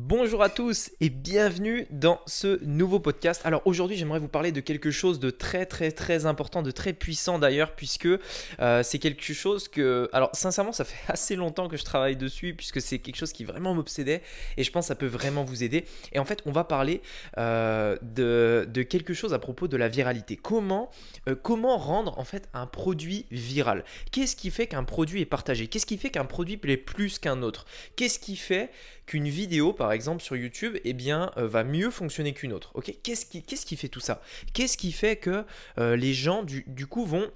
[0.00, 3.42] Bonjour à tous et bienvenue dans ce nouveau podcast.
[3.44, 6.92] Alors aujourd'hui j'aimerais vous parler de quelque chose de très très très important, de très
[6.92, 10.08] puissant d'ailleurs puisque euh, c'est quelque chose que...
[10.12, 13.42] Alors sincèrement ça fait assez longtemps que je travaille dessus puisque c'est quelque chose qui
[13.44, 14.22] vraiment m'obsédait
[14.56, 15.84] et je pense que ça peut vraiment vous aider.
[16.12, 17.02] Et en fait on va parler
[17.36, 20.36] euh, de, quelque chose à propos de la viralité.
[20.36, 20.92] Comment,
[21.28, 23.82] euh, comment rendre en fait un produit viral?
[24.12, 25.66] Qu'est-ce qui fait qu'un produit est partagé?
[25.66, 27.66] Qu'est-ce qui fait qu'un produit plaît plus qu'un autre?
[27.96, 28.70] Qu'est-ce qui fait
[29.08, 32.70] qu'une vidéo, par exemple, sur YouTube, eh bien, euh, va mieux fonctionner qu'une autre.
[32.74, 32.92] Ok?
[33.02, 34.22] Qu'est-ce qui, qu'est-ce qui fait tout ça?
[34.52, 35.44] Qu'est-ce qui fait que
[35.78, 37.30] euh, les gens, du, coup, vont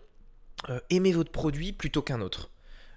[0.69, 2.51] euh, aimer votre produit plutôt qu'un autre?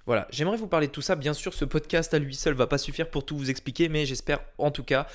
[0.06, 1.16] Voilà, j'aimerais vous parler de tout ça.
[1.16, 4.06] Bien sûr, ce podcast à lui seul va pas suffire pour tout vous expliquer, mais
[4.06, 5.08] j'espère en tout cas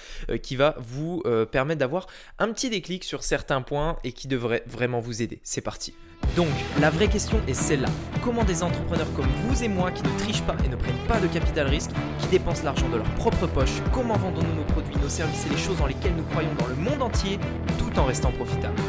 [0.43, 2.07] qu'il va vous permettre d'avoir
[2.39, 5.41] un petit déclic sur certains points et qui devrait vraiment vous aider.
[5.43, 5.95] C'est parti.
[6.37, 6.49] Donc,
[6.81, 7.89] la vraie question est celle-là.
[8.23, 11.19] Comment des entrepreneurs comme vous et moi qui ne trichent pas et ne prennent pas
[11.19, 15.09] de capital risque, qui dépensent l'argent de leur propre poche, comment vendons-nous nos produits, nos
[15.09, 17.39] services et les choses dans lesquelles nous croyons dans le monde entier,
[17.79, 18.81] tout en restant profitables?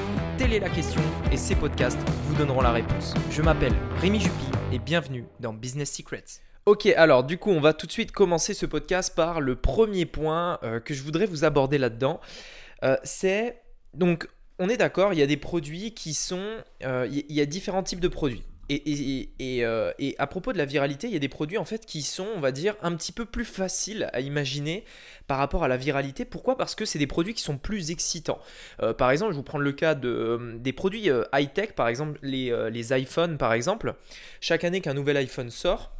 [0.41, 3.13] Telle est la question et ces podcasts vous donneront la réponse.
[3.29, 6.41] Je m'appelle Rémi Jupy et bienvenue dans Business Secrets.
[6.65, 10.07] Ok, alors du coup, on va tout de suite commencer ce podcast par le premier
[10.07, 12.19] point euh, que je voudrais vous aborder là-dedans.
[12.83, 13.61] Euh, c'est
[13.93, 16.57] donc on est d'accord, il y a des produits qui sont...
[16.83, 18.43] Euh, il y a différents types de produits.
[18.71, 22.01] Euh, et, à propos de la viralité, il y a des produits en fait qui
[22.01, 24.85] sont, on va dire, un petit peu plus faciles à imaginer
[25.27, 26.25] par rapport à la viralité.
[26.25, 26.57] Pourquoi?
[26.57, 28.39] Parce que c'est des produits qui sont plus excitants.
[28.81, 32.53] Euh, par exemple, je vous prendre le cas de, des produits high-tech, par exemple les,
[32.71, 33.95] les iPhones, par exemple.
[34.39, 35.91] Chaque année qu'un nouvel iPhone sort,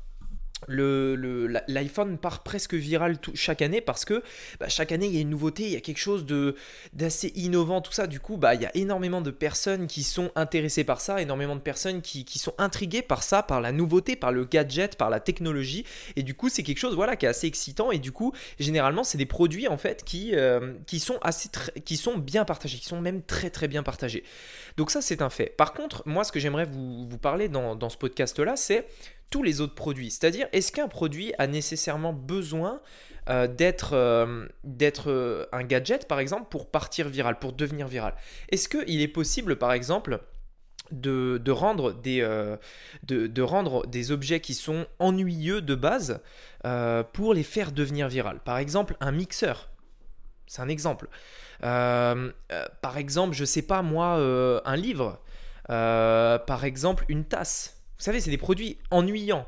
[0.68, 4.24] l'iPhone le, part presque viral chaque année parce que
[4.60, 6.26] bah, chaque année il y a une nouveauté, il y a quelque chose
[6.94, 8.08] d'assez innovant, tout ça.
[8.08, 11.56] Du coup, bah, il y a énormément de personnes qui sont intéressées par ça, énormément
[11.56, 15.20] de personnes qui, sont intriguées par ça, par la nouveauté, par le gadget, par la
[15.20, 15.86] technologie.
[16.16, 17.92] Et du coup, c'est quelque chose voilà, qui est assez excitant.
[17.92, 21.50] Et du coup, généralement, c'est des produits en fait qui, euh, qui, sont assez
[21.86, 24.24] qui sont bien partagés, qui sont même très très bien partagés.
[24.78, 25.56] Donc ça, c'est un fait.
[25.58, 28.88] Par contre, moi, ce que j'aimerais vous, vous parler dans, dans ce podcast-là, c'est
[29.32, 30.12] tous les autres produits.
[30.12, 32.82] C'est-à-dire, est-ce qu'un produit a nécessairement besoin
[33.30, 34.48] euh, d'être euh,
[35.08, 38.14] euh, un gadget, par exemple, pour partir viral, pour devenir viral?
[38.50, 40.20] Est-ce qu'il est possible, par exemple,
[40.92, 42.22] de, rendre des,
[44.12, 46.20] objets qui sont ennuyeux de base
[47.14, 48.40] pour les faire devenir viral?
[48.44, 49.70] Par exemple, un mixeur.
[50.46, 51.08] C'est un exemple.
[51.62, 54.18] par exemple, je sais pas moi,
[54.66, 55.22] un livre.
[55.68, 57.81] par exemple, une tasse.
[58.02, 59.46] Vous savez, c'est des produits ennuyants,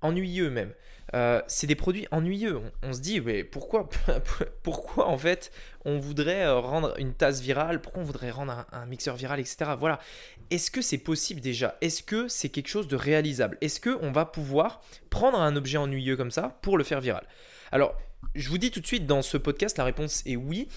[0.00, 0.72] ennuyeux même.
[1.14, 2.60] Euh, c'est des produits ennuyeux.
[2.82, 3.88] On, se dit, mais pourquoi,
[5.06, 5.52] en fait
[5.84, 7.80] on voudrait euh, rendre une tasse virale?
[7.80, 9.70] Pourquoi on voudrait rendre un, mixeur viral, etc.
[9.78, 10.00] Voilà.
[10.50, 11.76] Est-ce que c'est possible déjà?
[11.80, 13.56] Est-ce que c'est quelque chose de réalisable?
[13.60, 17.24] Est-ce qu'on va pouvoir prendre un objet ennuyeux comme ça pour le faire viral?
[17.70, 17.96] Alors,
[18.34, 20.68] je vous dis tout de suite dans ce podcast, la réponse est oui.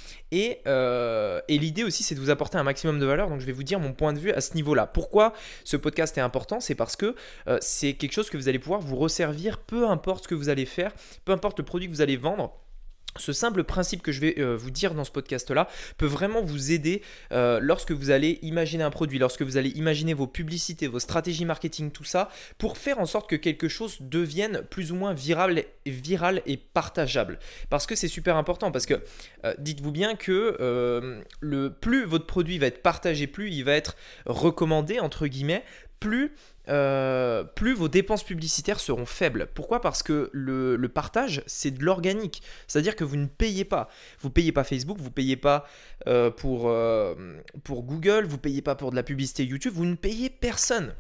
[0.68, 3.30] Euh, et, l'idée aussi, c'est de vous apporter un maximum de valeur.
[3.30, 4.88] Donc, je vais vous dire mon point de vue à ce niveau-là.
[4.88, 5.34] Pourquoi
[5.64, 6.60] ce podcast est important?
[6.60, 7.16] C'est parce que
[7.48, 10.50] euh, c'est quelque chose que vous allez pouvoir vous resservir, peu importe ce que vous
[10.50, 10.92] allez faire,
[11.24, 12.54] peu importe le produit que vous allez vendre
[13.18, 15.68] ce simple principe que je vais euh, vous dire dans ce podcast-là
[15.98, 20.14] peut vraiment vous aider euh, lorsque vous allez imaginer un produit, lorsque vous allez imaginer
[20.14, 24.64] vos publicités, vos stratégies marketing, tout ça, pour faire en sorte que quelque chose devienne
[24.70, 25.64] plus ou moins viral,
[26.46, 27.40] et partageable.
[27.70, 28.96] Parce que c'est super important, parce que
[29.46, 33.96] euh, dites-vous bien que le plus votre produit va être partagé, plus il va être
[34.26, 35.64] recommandé, entre guillemets,
[36.00, 36.34] plus
[36.70, 39.48] euh, plus vos dépenses publicitaires seront faibles.
[39.54, 39.82] Pourquoi?
[39.82, 42.42] Parce que le, partage, c'est de l'organique.
[42.68, 43.90] C'est-à-dire que vous ne payez pas.
[44.20, 45.66] Vous ne payez pas Facebook, vous ne payez pas
[46.08, 47.16] euh, pour, euh,
[47.64, 50.94] pour Google, vous ne payez pas pour de la publicité YouTube, vous ne payez personne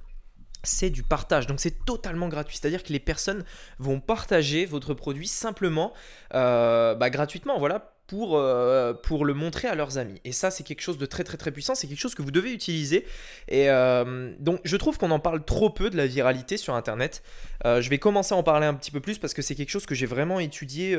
[0.64, 1.46] c'est du partage.
[1.46, 2.58] Donc c'est totalement gratuit.
[2.60, 3.46] C'est-à-dire que les personnes
[3.78, 5.94] vont partager votre produit simplement
[6.32, 7.60] bah, gratuitement.
[7.60, 10.20] Voilà, pour, euh, pour le montrer à leurs amis.
[10.24, 12.32] Et ça, c'est quelque chose de très très très puissant, c'est quelque chose que vous
[12.32, 13.06] devez utiliser.
[13.48, 17.24] Et euh, donc, je trouve qu'on en parle trop peu de la viralité sur Internet.
[17.66, 19.70] Euh, je vais commencer à en parler un petit peu plus parce que c'est quelque
[19.70, 20.98] chose que j'ai vraiment étudié.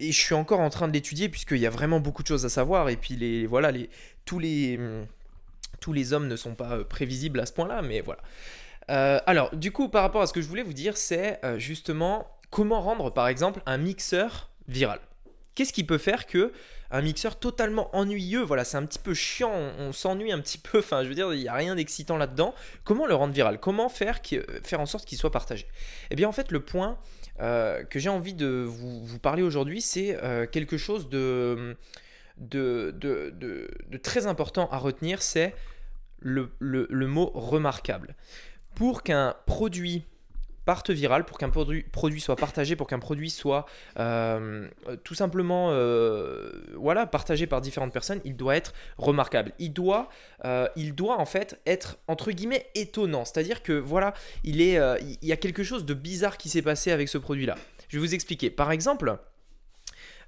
[0.00, 2.44] et je suis encore en train de l'étudier puisqu'il y a vraiment beaucoup de choses
[2.44, 2.88] à savoir.
[2.90, 3.88] Et puis, les, voilà, les,
[4.24, 4.78] tous, les,
[5.80, 8.20] tous les hommes ne sont pas prévisibles à ce point-là, mais voilà.
[9.26, 12.82] alors, du coup, par rapport à ce que je voulais vous dire, c'est justement comment
[12.82, 15.00] rendre, par exemple, un mixeur viral.
[15.56, 16.52] Qu'est-ce qui peut faire que
[16.90, 20.78] un mixeur totalement ennuyeux, voilà, c'est un petit peu chiant, on, s'ennuie un petit peu,
[20.80, 22.54] enfin je veux dire, il n'y a rien d'excitant là-dedans.
[22.84, 23.58] Comment le rendre viral?
[23.58, 24.20] Comment faire,
[24.62, 25.66] faire en sorte qu'il soit partagé?
[26.10, 26.98] Eh bien en fait le point
[27.40, 31.74] euh, que j'ai envie de vous, parler aujourd'hui, c'est euh, quelque chose de
[34.02, 35.54] très important à retenir, c'est
[36.20, 38.14] le mot remarquable.
[38.74, 40.04] Pour qu'un produit
[40.66, 43.66] parte viral, pour qu'un produit, soit partagé, pour qu'un produit soit
[43.98, 44.68] euh,
[45.04, 49.52] tout simplement euh, voilà, partagé par différentes personnes, il doit être remarquable.
[49.60, 50.10] Il doit,
[50.44, 53.24] euh, il doit en fait être entre guillemets étonnant.
[53.24, 54.78] C'est-à-dire que voilà, il, est,
[55.22, 57.54] il y a quelque chose de bizarre qui s'est passé avec ce produit-là.
[57.88, 58.50] Je vais vous expliquer.
[58.50, 59.16] Par exemple,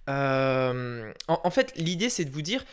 [0.06, 2.64] en fait, l'idée c'est de vous dire,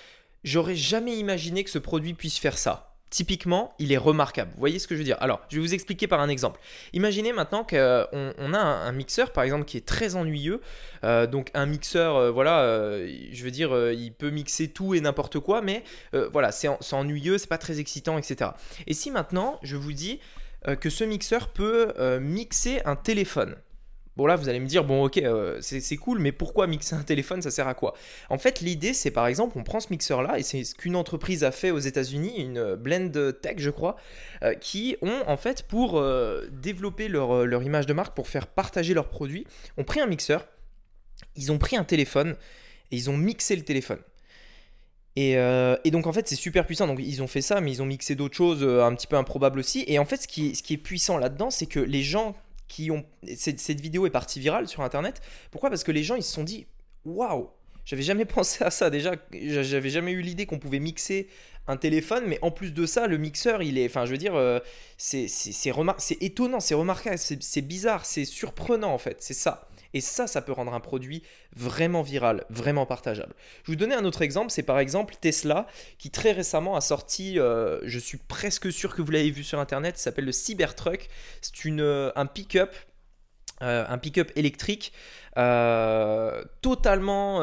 [0.43, 4.51] j'aurais jamais imaginé que ce produit puisse faire ça typiquement, il est remarquable.
[4.55, 5.15] Vous voyez ce que je veux dire?
[5.21, 6.59] Alors, je vais vous expliquer par un exemple.
[6.91, 10.59] Imaginez maintenant qu'on on a un, mixeur, par exemple, qui est très ennuyeux.
[11.05, 14.99] Euh, donc, un mixeur, euh, voilà, euh, je veux dire, il peut mixer tout et
[14.99, 15.85] n'importe quoi, mais
[16.33, 18.51] voilà, c'est ennuyeux, c'est pas très excitant, etc.
[18.85, 20.19] Et si maintenant, je vous dis
[20.81, 23.55] que ce mixeur peut mixer un téléphone
[24.17, 27.03] Bon là, vous allez me dire, bon ok, euh, c'est cool, mais pourquoi mixer un
[27.03, 27.93] téléphone, ça sert à quoi?
[28.29, 31.43] En fait, l'idée, c'est par exemple, on prend ce mixeur-là, et c'est ce qu'une entreprise
[31.43, 33.97] a fait aux États-Unis, une euh, Blend Tech, je crois,
[34.43, 36.01] euh, qui ont en fait, pour
[36.51, 39.45] développer leur, image de marque, pour faire partager leurs produits,
[39.77, 40.47] ont pris un mixeur,
[41.35, 42.37] ils ont pris un téléphone,
[42.91, 43.99] et ils ont mixé le téléphone.
[45.17, 45.35] Et,
[45.91, 46.87] donc en fait c'est super puissant.
[46.87, 49.59] Donc ils ont fait ça, mais ils ont mixé d'autres choses un petit peu improbables
[49.59, 49.83] aussi.
[49.87, 52.35] Et en fait ce qui est puissant là-dedans, c'est que les gens
[53.35, 55.21] Cette, vidéo est partie virale sur internet.
[55.51, 55.69] Pourquoi?
[55.69, 56.67] Parce que les gens ils se sont dit
[57.05, 57.49] waouh
[57.85, 59.15] J'avais jamais pensé à ça déjà.
[59.33, 61.27] J'avais jamais eu l'idée qu'on pouvait mixer
[61.67, 63.87] un téléphone, mais en plus de ça, le mixeur, il est.
[63.87, 64.59] Enfin, je veux dire, euh,
[64.97, 65.27] c'est
[66.21, 69.17] étonnant, c'est remarquable, c'est bizarre, c'est surprenant en fait.
[69.19, 69.67] C'est ça.
[69.95, 71.23] Et ça, ça peut rendre un produit
[71.55, 73.33] vraiment viral, vraiment partageable.
[73.63, 76.81] Je vais vous donner un autre exemple, c'est par exemple Tesla qui très récemment a
[76.81, 81.07] sorti, euh, je suis presque sûr que vous l'avez vu sur Internet, s'appelle le Cybertruck.
[81.41, 82.75] C'est une, euh, un pick-up.
[83.61, 84.91] Euh, un pick-up électrique
[86.61, 87.39] totalement,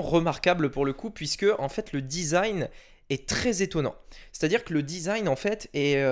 [0.00, 2.70] remarquable pour le coup, puisque en fait le design
[3.10, 3.96] est très étonnant.
[4.32, 6.02] C'est-à-dire que le design en fait est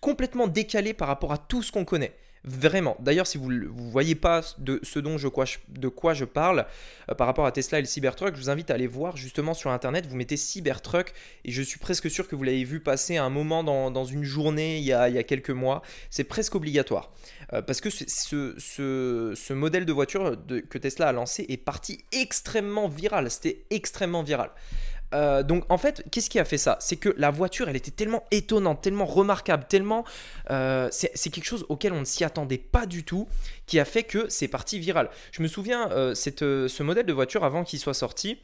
[0.00, 2.16] complètement décalé par rapport à tout ce qu'on connaît.
[2.44, 2.96] Vraiment.
[3.00, 5.28] D'ailleurs, si vous ne voyez pas de ce dont je,
[5.68, 6.66] de quoi je parle
[7.10, 9.54] euh, par rapport à Tesla et le Cybertruck, je vous invite à aller voir justement
[9.54, 10.06] sur Internet.
[10.06, 11.12] Vous mettez Cybertruck
[11.44, 14.78] et je suis presque sûr que vous l'avez vu passer un moment dans, une journée
[14.78, 15.82] il y, a, quelques mois.
[16.10, 17.12] C'est presque obligatoire.
[17.52, 20.36] Euh, parce que ce, ce, modèle de voiture
[20.70, 23.30] que Tesla a lancé est parti extrêmement viral.
[23.30, 24.50] C'était extrêmement viral.
[25.14, 26.76] Euh, donc en fait, qu'est-ce qui a fait ça?
[26.80, 30.04] C'est que la voiture, elle était tellement étonnante, tellement remarquable, tellement...
[30.50, 33.28] Euh, c'est quelque chose auquel on ne s'y attendait pas du tout,
[33.66, 35.10] qui a fait que c'est parti viral.
[35.32, 38.38] Je me souviens, euh, ce modèle de voiture, avant qu'il soit sorti,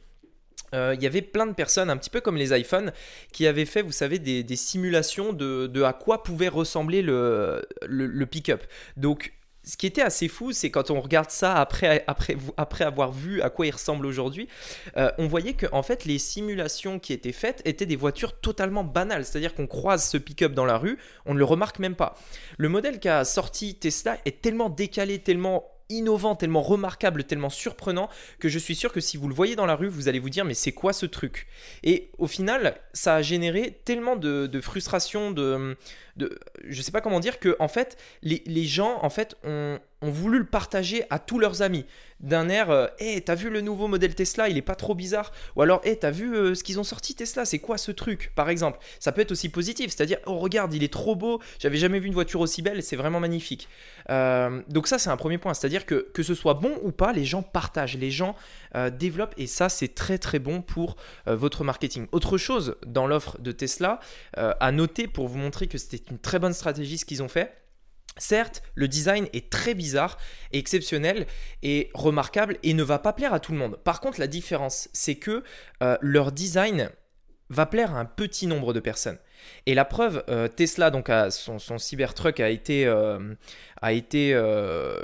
[0.72, 2.92] il y avait plein de personnes, un petit peu comme les iPhones,
[3.32, 8.26] qui avaient fait, vous savez, des, simulations de, à quoi pouvait ressembler le, le, le
[8.26, 8.64] pick-up.
[8.96, 9.32] Donc
[9.64, 13.66] ce qui était assez fou, c'est quand on regarde ça après, avoir vu à quoi
[13.66, 14.48] il ressemble aujourd'hui,
[14.96, 19.24] euh, on voyait que fait les simulations qui étaient faites étaient des voitures totalement banales.
[19.24, 22.16] C'est-à-dire qu'on croise ce pick-up dans la rue, on ne le remarque même pas.
[22.56, 28.08] Le modèle qu'a sorti Tesla est tellement décalé, tellement innovant, tellement remarquable, tellement surprenant
[28.38, 30.30] que je suis sûr que si vous le voyez dans la rue, vous allez vous
[30.30, 31.46] dire mais c'est quoi ce truc?
[31.82, 35.76] Et au final, ça a généré tellement de, frustration, de,
[36.16, 36.38] de,
[36.68, 40.10] je sais pas comment dire que en fait les, les gens en fait ont ont
[40.10, 41.86] voulu le partager à tous leurs amis.
[42.20, 42.70] D'un air,
[43.00, 45.32] hé, euh, t'as vu le nouveau modèle Tesla, il est pas trop bizarre.
[45.56, 48.32] Ou alors, hé, t'as vu euh, ce qu'ils ont sorti Tesla, c'est quoi ce truc
[48.34, 51.76] Par exemple, ça peut être aussi positif, c'est-à-dire, oh regarde, il est trop beau, j'avais
[51.76, 53.68] jamais vu une voiture aussi belle, c'est vraiment magnifique.
[54.10, 57.12] Euh, donc ça, c'est un premier point, c'est-à-dire que que ce soit bon ou pas,
[57.12, 58.36] les gens partagent, les gens
[58.92, 62.06] développent, et ça, c'est très très bon pour votre marketing.
[62.10, 64.00] Autre chose dans l'offre de Tesla,
[64.36, 67.63] à noter pour vous montrer que c'était une très bonne stratégie ce qu'ils ont fait
[68.16, 70.18] Certes, le design est très bizarre,
[70.52, 71.26] exceptionnel
[71.62, 73.76] et remarquable et ne va pas plaire à tout le monde.
[73.82, 75.42] Par contre, la différence, c'est que
[75.82, 76.90] euh, leur design
[77.50, 79.18] va plaire à un petit nombre de personnes.
[79.66, 83.34] Et la preuve, euh, Tesla, donc son, Cybertruck a été, euh,
[83.82, 84.30] a été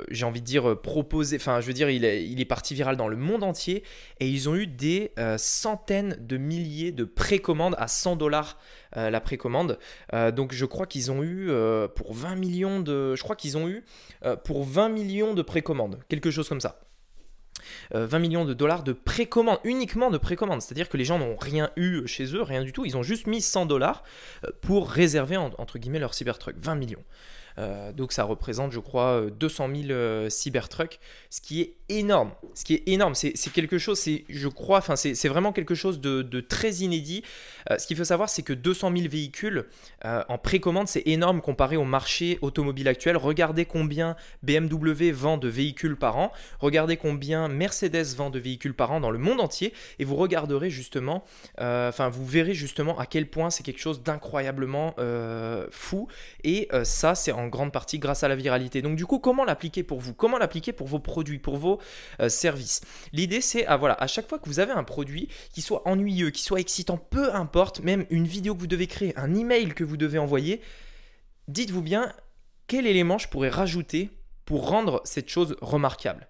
[0.09, 2.97] j'ai envie de dire, proposé, enfin je veux dire, il est, il est parti viral
[2.97, 3.83] dans le monde entier
[4.19, 8.57] et ils ont eu des centaines de milliers de précommandes à 100 dollars
[8.97, 9.79] euh, la précommande.
[10.13, 13.57] Euh, donc je crois qu'ils ont eu euh, pour 20 millions de, je crois qu'ils
[13.57, 13.85] ont eu
[14.43, 16.79] pour 20 millions de précommandes, quelque chose comme ça.
[17.93, 20.61] 20 millions de dollars de précommande, uniquement de précommande.
[20.61, 22.85] C'est-à-dire que les gens n'ont rien eu chez eux, rien du tout.
[22.85, 24.03] Ils ont juste mis 100 dollars
[24.61, 26.55] pour réserver, entre guillemets, leur Cybertruck.
[26.57, 27.03] 20 millions.
[27.57, 32.31] Euh, donc ça représente, je crois, 200 000 euh, Cybertrucks, ce qui est énorme.
[32.53, 36.39] Ce qui est énorme, c'est quelque chose, je crois, enfin c'est vraiment quelque chose de,
[36.41, 37.23] très inédit.
[37.69, 39.65] Euh, ce qu'il faut savoir, c'est que 200 000 véhicules
[40.03, 43.17] en précommande, c'est énorme comparé au marché automobile actuel.
[43.17, 48.91] Regardez combien BMW vend de véhicules par an, regardez combien Mercedes vend de véhicules par
[48.91, 51.23] an dans le monde entier, et vous regarderez justement,
[51.57, 54.95] enfin vous verrez justement à quel point c'est quelque chose d'incroyablement
[55.71, 56.07] fou.
[56.43, 58.81] Et ça, c'est en en grande partie grâce à la viralité.
[58.81, 60.13] Donc du coup, comment l'appliquer pour vous?
[60.13, 61.79] Comment l'appliquer pour vos produits, pour vos
[62.19, 62.81] euh, services?
[63.11, 66.29] L'idée, c'est à, voilà, à chaque fois que vous avez un produit qui soit ennuyeux,
[66.29, 69.83] qui soit excitant, peu importe, même une vidéo que vous devez créer, un email que
[69.83, 70.61] vous devez envoyer,
[71.47, 72.13] dites-vous bien
[72.67, 74.09] quel élément je pourrais rajouter
[74.45, 76.27] pour rendre cette chose remarquable?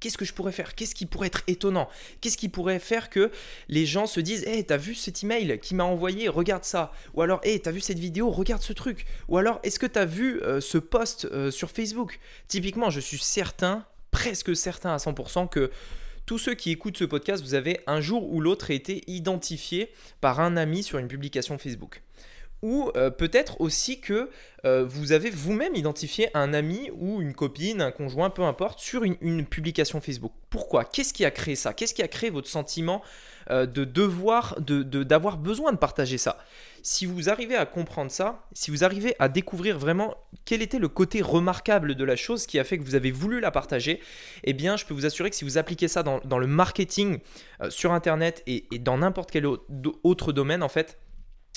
[0.00, 0.74] Qu'est-ce que je pourrais faire?
[0.74, 1.88] Qu'est-ce qui pourrait être étonnant?
[2.20, 3.30] Qu'est-ce qui pourrait faire que
[3.68, 6.28] les gens se disent Hé, t'as vu cet email qui m'a envoyé?
[6.28, 6.92] Regarde ça.
[7.14, 8.30] Ou alors Hé, t'as vu cette vidéo?
[8.30, 9.06] Regarde ce truc.
[9.28, 12.20] Ou alors Est-ce que t'as vu euh, ce post euh, sur Facebook?
[12.48, 15.70] Typiquement, je suis certain, presque certain à 100% que
[16.26, 20.40] tous ceux qui écoutent ce podcast, vous avez un jour ou l'autre été identifié par
[20.40, 22.02] un ami sur une publication Facebook
[22.62, 24.30] ou euh, peut-être aussi que
[24.64, 29.04] euh, vous avez vous-même identifié un ami ou une copine, un conjoint, peu importe, sur
[29.04, 30.32] une, publication Facebook.
[30.50, 30.84] Pourquoi?
[30.84, 31.74] Qu'est-ce qui a créé ça?
[31.74, 33.02] Qu'est-ce qui a créé votre sentiment
[33.50, 36.38] euh, de devoir, d'avoir besoin de partager ça?
[36.82, 40.88] Si vous arrivez à comprendre ça, si vous arrivez à découvrir vraiment quel était le
[40.88, 44.00] côté remarquable de la chose qui a fait que vous avez voulu la partager,
[44.44, 47.18] eh bien, je peux vous assurer que si vous appliquez ça dans, le marketing
[47.68, 50.96] sur Internet et, et dans n'importe quel autre domaine, en fait,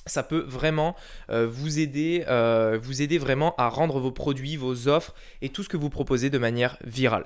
[0.06, 0.96] ça peut vraiment
[1.30, 5.64] euh, vous aider, euh, vous aider vraiment à rendre vos produits, vos offres et tout
[5.64, 7.26] ce que vous proposez de manière virale.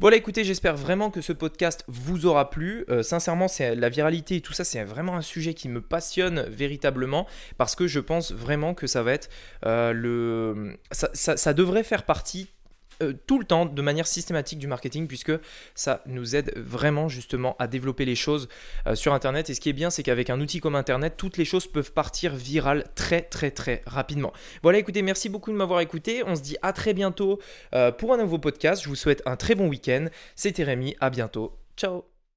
[0.00, 2.84] Voilà, écoutez, j'espère vraiment que ce podcast vous aura plu.
[2.88, 6.46] Euh, sincèrement, c'est la viralité et tout ça, c'est vraiment un sujet qui me passionne
[6.48, 7.26] véritablement
[7.56, 9.28] parce que je pense vraiment que ça va être
[9.62, 12.53] le, ça devrait faire partie
[13.02, 15.32] euh, tout le temps de manière systématique du marketing puisque
[15.74, 18.48] ça nous aide vraiment justement à développer les choses
[18.86, 19.50] euh, sur internet.
[19.50, 21.92] Et ce qui est bien c'est qu'avec un outil comme internet toutes les choses peuvent
[21.92, 24.32] partir virales très très très rapidement.
[24.62, 26.22] Voilà écoutez merci beaucoup de m'avoir écouté.
[26.26, 27.40] On se dit à très bientôt
[27.74, 28.82] euh, pour un nouveau podcast.
[28.82, 30.06] Je vous souhaite un très bon week-end.
[30.36, 30.96] C'était Rémi.
[31.00, 31.58] À bientôt.
[31.76, 32.13] Ciao